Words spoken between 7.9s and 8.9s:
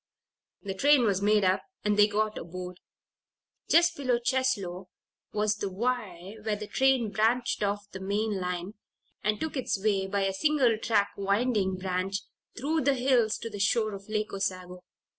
the main line,